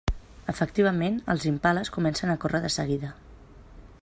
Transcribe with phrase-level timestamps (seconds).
[0.53, 3.17] Efectivament, els impales comencen a córrer de seguida.